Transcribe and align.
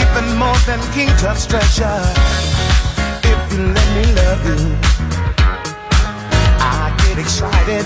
Even 0.00 0.36
more 0.38 0.56
than 0.66 0.80
King 0.92 1.08
Tut's 1.20 1.46
treasure. 1.46 2.00
If 3.24 3.40
you 3.52 3.60
let 3.76 3.88
me 3.96 4.04
love 4.20 4.42
you, 4.48 4.60
I 6.60 6.94
get 7.02 7.18
excited. 7.18 7.84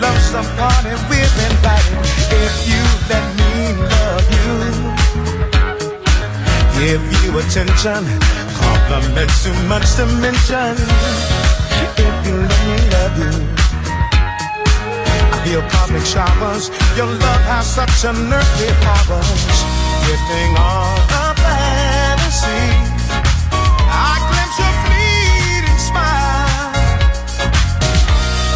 Love 0.00 0.18
some 0.32 0.48
party 0.58 0.92
we're 1.08 1.34
invited. 1.48 1.98
If 2.44 2.54
you 2.68 2.82
let 3.10 3.24
me 3.38 3.52
love 3.94 4.26
you, 4.36 4.56
give 6.78 7.04
you 7.22 7.30
attention, 7.38 8.02
compliments 8.60 9.44
too 9.44 9.56
much 9.68 9.86
to 9.96 10.06
mention. 10.24 10.74
If 11.96 12.14
you 12.26 12.36
let 12.50 12.62
me 12.68 12.76
love 12.94 13.16
you. 13.24 13.34
I 15.32 15.46
feel 15.46 15.62
cosmic 15.70 16.04
showers. 16.04 16.70
Your 16.96 17.06
love 17.06 17.42
has 17.52 17.66
such 17.66 18.04
unearthly 18.04 18.70
powers. 18.84 19.73
On 20.06 20.10
a 20.10 21.34
fantasy. 21.34 22.64
I 23.88 24.20
glimpse 24.28 24.58
your 24.60 24.74
fleeting 24.84 25.80
smile. 25.80 26.72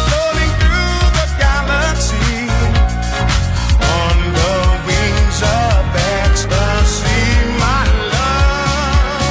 Floating 0.05 0.53
through 0.61 1.01
the 1.17 1.25
galaxy. 1.41 2.31
On 3.81 4.17
the 4.37 4.53
wings 4.85 5.39
of 5.41 5.83
ecstasy, 6.21 7.21
my 7.57 7.81
love. 8.13 9.25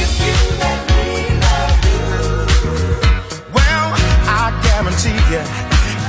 If 0.00 0.12
you 0.24 0.36
let 0.64 0.80
me 0.88 1.06
love 1.44 1.80
you. 1.92 2.08
Well, 3.52 3.88
I 4.26 4.44
guarantee 4.64 5.20
you, 5.30 5.42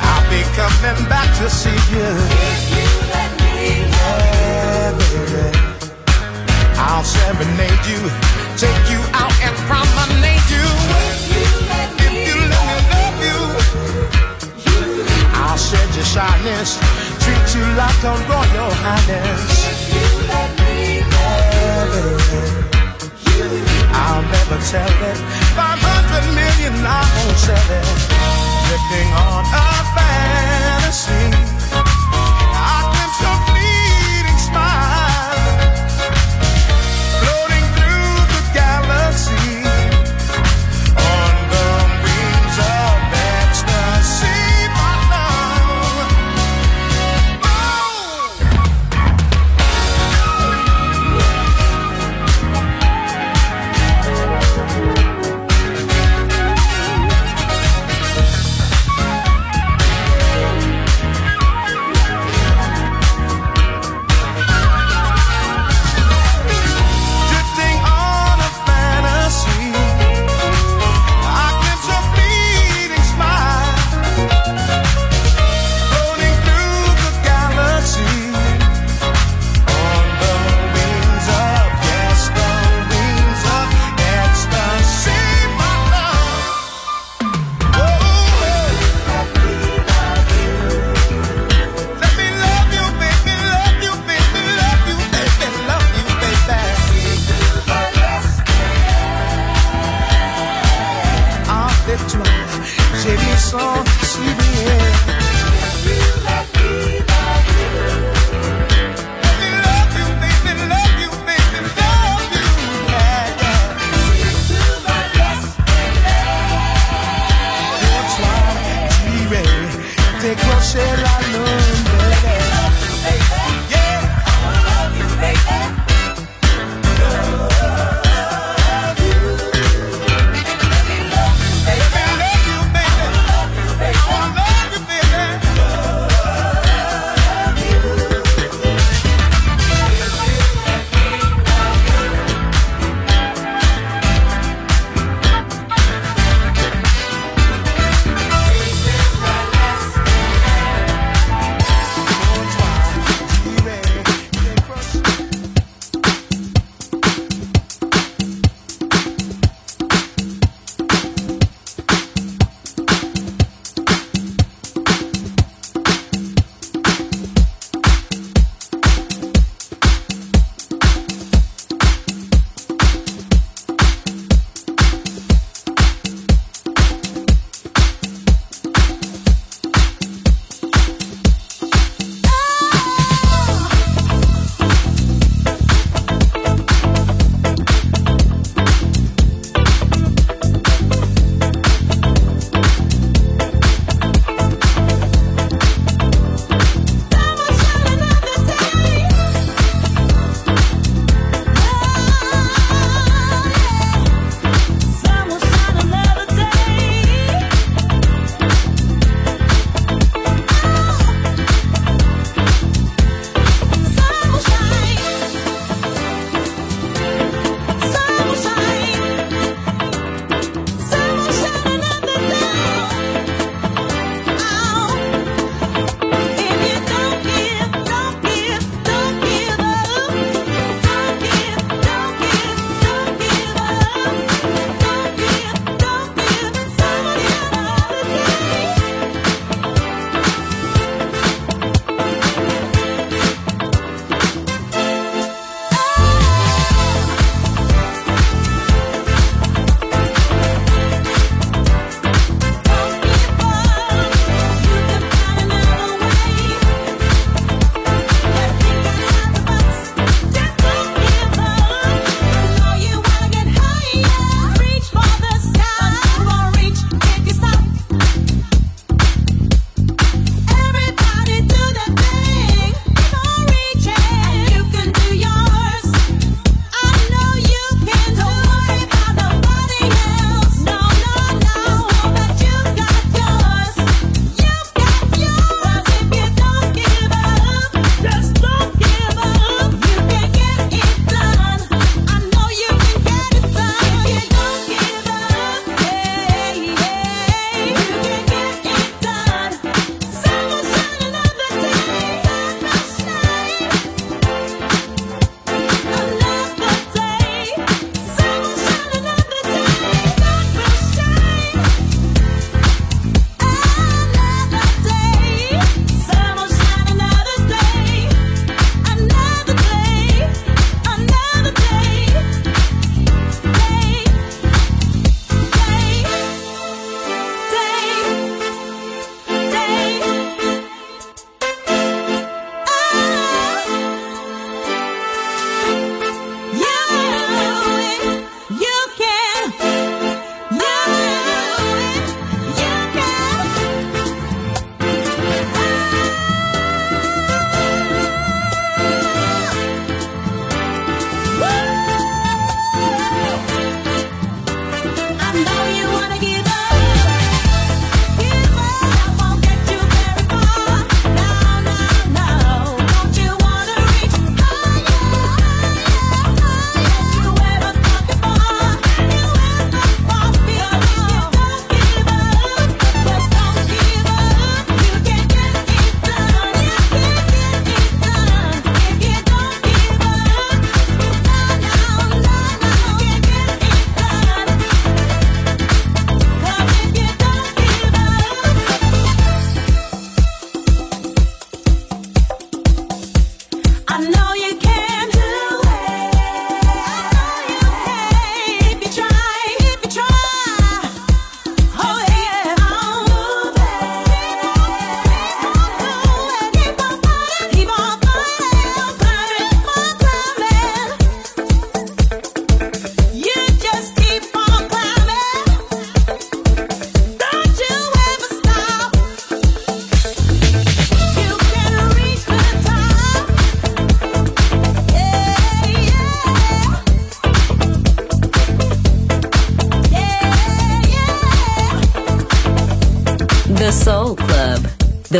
I'll 0.01 0.25
be 0.31 0.41
coming 0.55 0.99
back 1.09 1.29
to 1.39 1.45
see 1.49 1.79
you. 1.93 2.48
Serenade 7.29 7.85
you, 7.85 8.01
take 8.57 8.89
you 8.89 9.01
out 9.13 9.37
and 9.45 9.55
promenade 9.69 10.49
you. 10.49 10.65
If 10.97 11.21
you 11.29 11.45
let 11.69 11.89
me, 12.01 12.25
love 12.49 13.17
you, 13.21 13.39
I'll 15.37 15.57
shed 15.57 15.89
your 15.93 16.05
shyness, 16.05 16.69
treat 17.21 17.47
you 17.55 17.65
like 17.77 18.01
a 18.03 18.13
royal 18.29 18.71
highness. 18.81 19.45
I'll 23.93 24.23
never 24.23 24.59
tell 24.71 24.97
it. 25.09 25.17
Five 25.53 25.81
hundred 25.85 26.25
million, 26.33 26.73
I 26.81 27.01
won't 27.15 27.37
sell 27.45 27.69
it. 27.77 27.87
On 29.13 29.45
a 29.45 29.69
fantasy. 29.93 31.88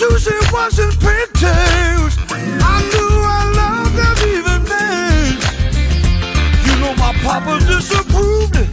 Susie 0.00 0.32
wasn't 0.50 0.98
pigtails. 0.98 2.16
I 2.32 2.80
knew 2.88 3.12
I 3.20 3.40
loved 3.60 3.94
them 4.00 4.16
even 4.32 4.64
then. 4.64 5.36
You 6.64 6.74
know 6.80 6.94
my 6.96 7.12
papa 7.20 7.60
disapproved 7.68 8.56
it. 8.56 8.70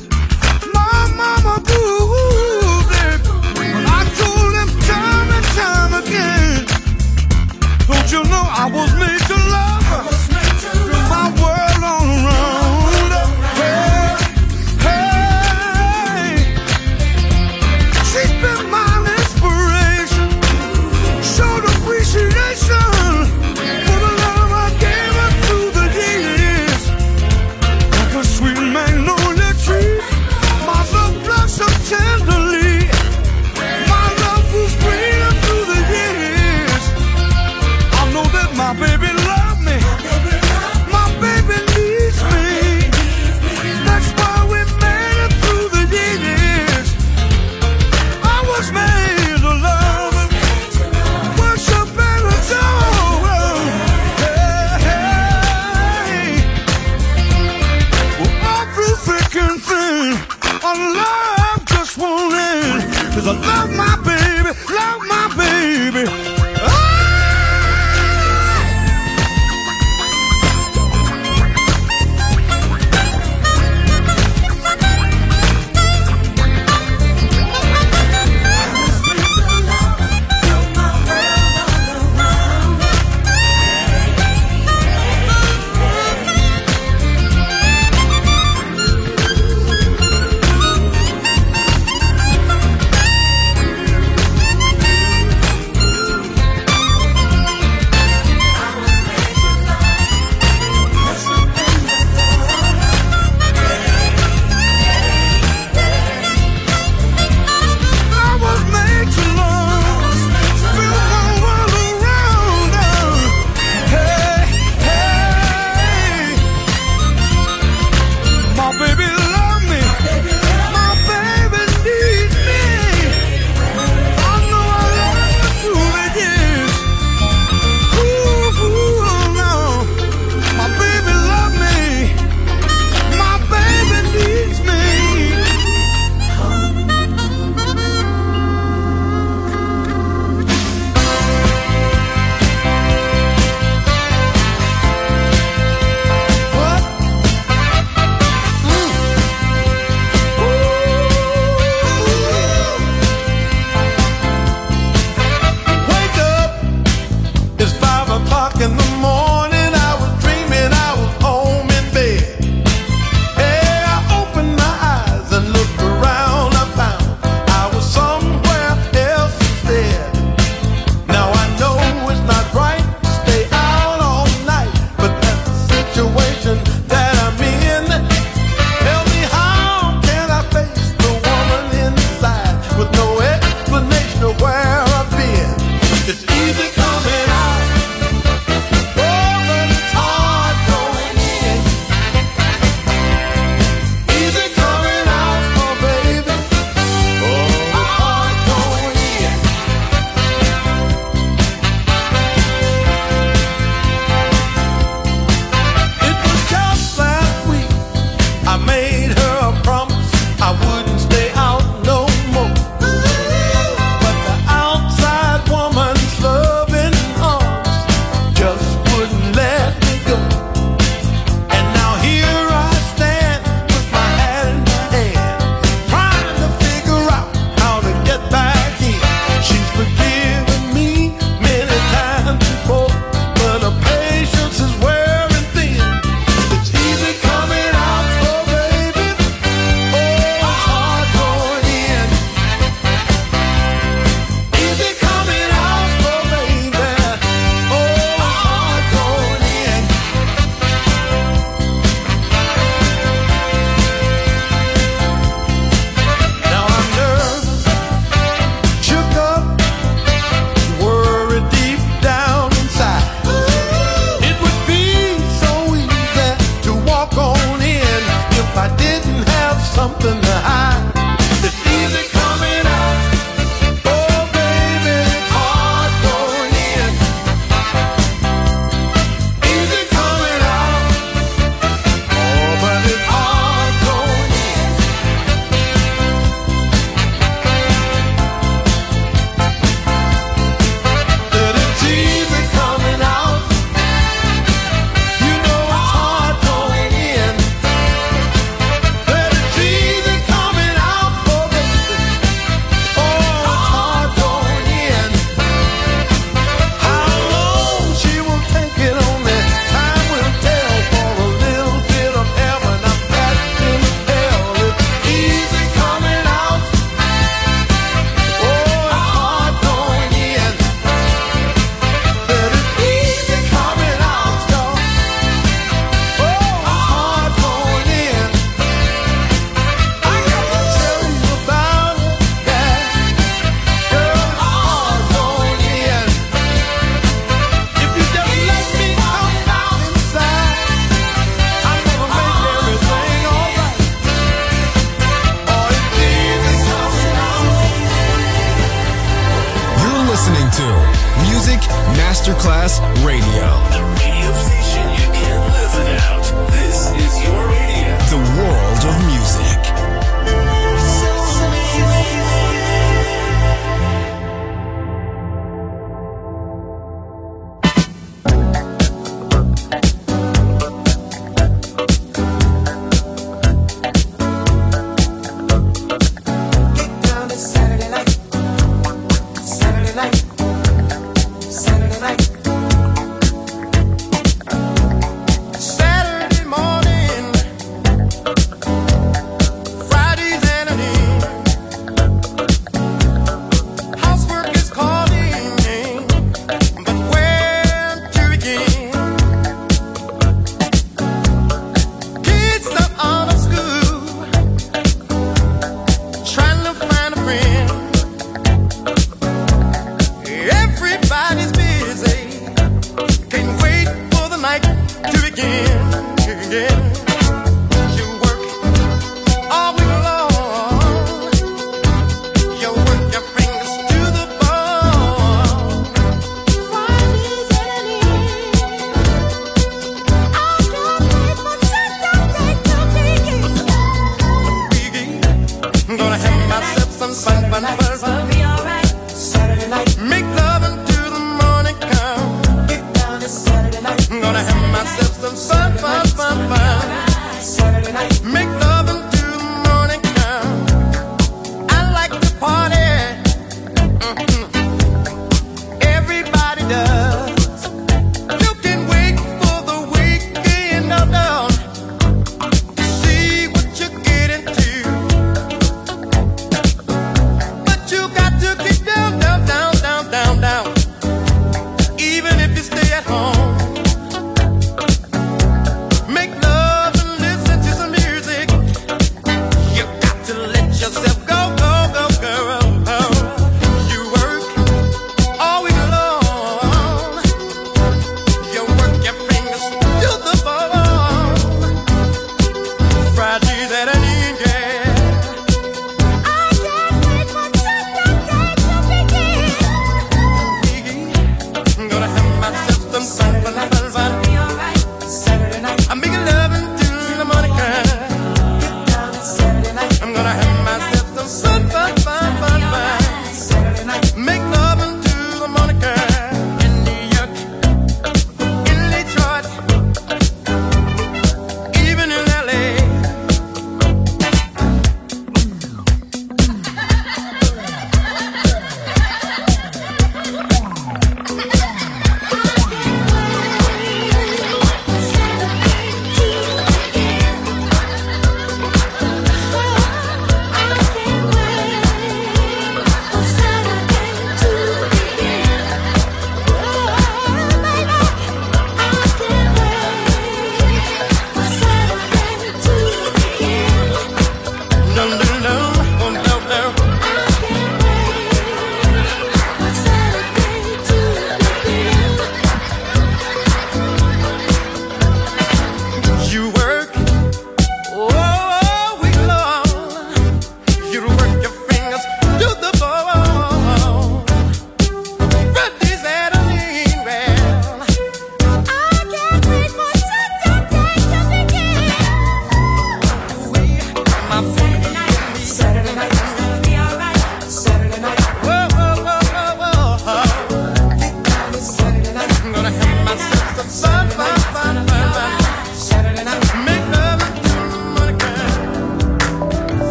My 0.74 1.12
mama 1.20 1.60
proved 1.68 2.94
it. 3.12 3.20
But 3.60 3.84
I 4.00 4.08
told 4.16 4.54
him 4.56 4.70
time 4.88 5.30
and 5.36 5.48
time 5.60 5.94
again. 6.02 6.64
Don't 7.88 8.10
you 8.10 8.24
know 8.32 8.46
I 8.48 8.72
was 8.74 8.97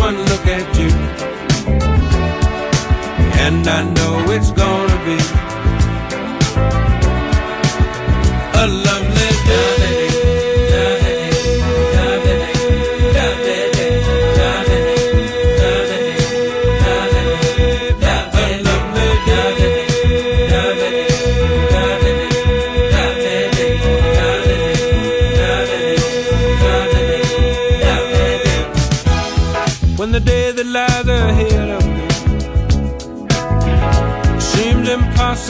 one 0.00 0.16
look 0.16 0.46
at 0.46 0.66
you, 0.78 0.88
and 3.44 3.68
I 3.68 3.82
know 3.84 4.32
it's 4.32 4.50
gonna 4.50 5.04
be. 5.04 5.39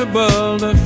impossible 0.00 0.58
to 0.58 0.79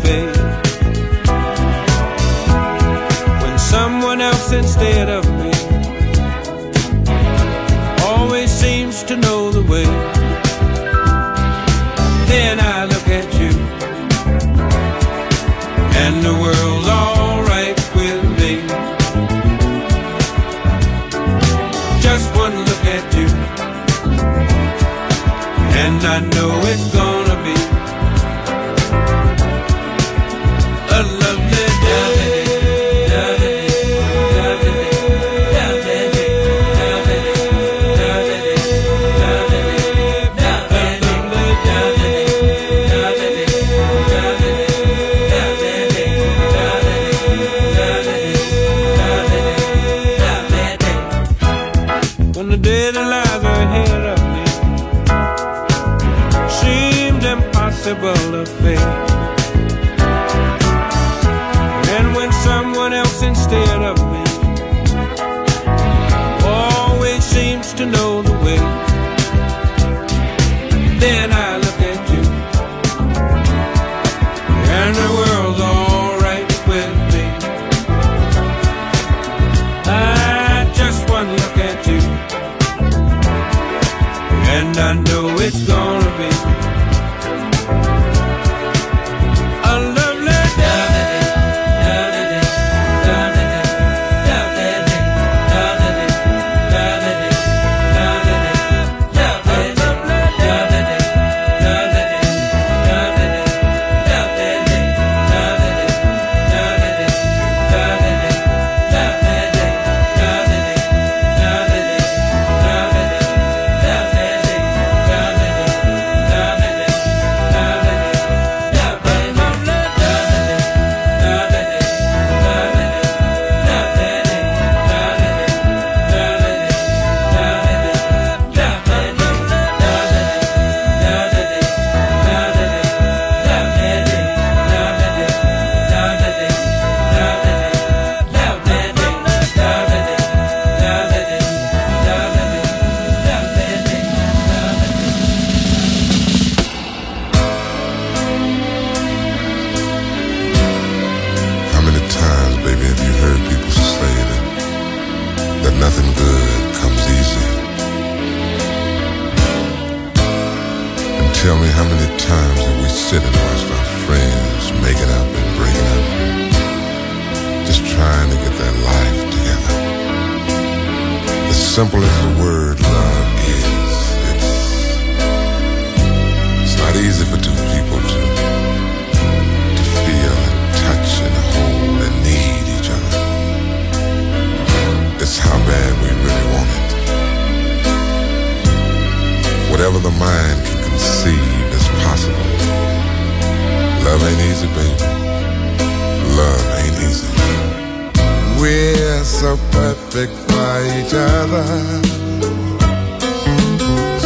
so 199.45 199.59
perfect 199.72 200.32
for 200.49 200.74
each 200.97 201.12
other. 201.12 201.66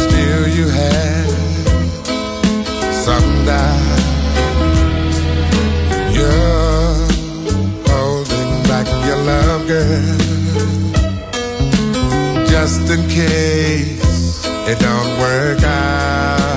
Still, 0.03 0.43
you 0.57 0.65
have 0.81 1.67
some 3.05 3.29
doubt. 3.49 3.99
You're 6.15 6.95
holding 7.91 8.51
back 8.69 8.87
your 9.07 9.19
love, 9.31 9.67
girl, 9.67 10.17
just 12.47 12.89
in 12.89 13.01
case 13.09 14.45
it 14.71 14.79
don't 14.79 15.11
work 15.19 15.61
out. 15.63 16.48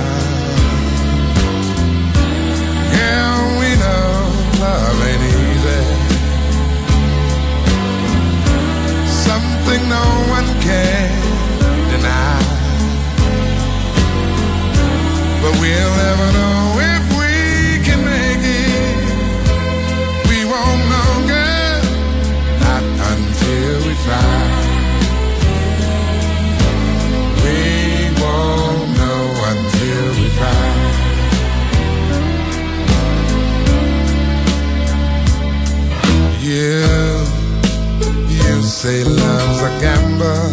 Say 38.82 39.04
love's 39.04 39.62
a 39.62 39.70
gamble. 39.80 40.50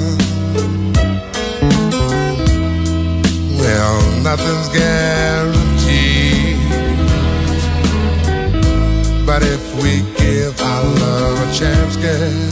Well, 3.60 4.00
nothing's 4.22 4.70
guaranteed. 4.70 6.60
But 9.26 9.42
if 9.42 9.64
we 9.82 10.04
give 10.24 10.62
our 10.62 10.84
love 10.84 11.38
a 11.42 11.50
chance, 11.60 11.96
girl, 12.06 12.50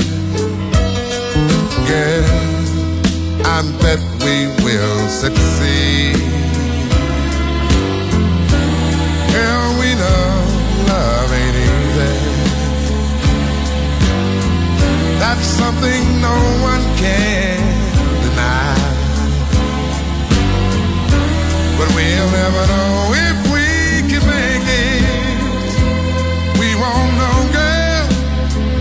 girl, 1.92 2.26
I 3.46 3.62
bet 3.80 4.02
we 4.26 4.48
will 4.66 5.08
succeed. 5.10 6.27
That's 15.38 15.50
something 15.50 16.04
no 16.20 16.36
one 16.64 16.82
can 16.98 17.62
deny. 18.24 18.74
But 21.78 21.90
we'll 21.94 22.30
never 22.42 22.64
know 22.74 23.14
if 23.28 23.38
we 23.54 23.68
can 24.10 24.24
make 24.26 24.66
it. 24.66 25.38
We 26.58 26.70
won't 26.82 27.14
know, 27.22 27.38
girl, 27.54 28.06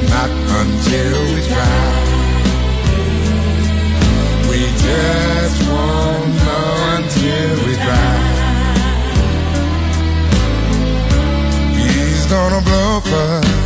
not 0.09 0.31
until 0.61 1.19
we 1.35 1.41
try. 1.53 1.85
We 4.49 4.61
just 4.87 5.59
won't 5.69 6.29
know 6.41 6.69
until 6.97 7.53
we 7.67 7.75
try. 7.85 8.17
He's 11.77 12.25
gonna 12.25 12.63
blow 12.63 13.01
for 13.01 13.47
let 13.47 13.66